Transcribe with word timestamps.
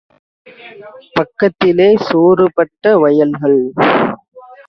பக்கத்திலே 1.15 1.87
சேறு 2.05 2.47
பட்ட 2.55 2.93
வயல்கள். 2.97 3.59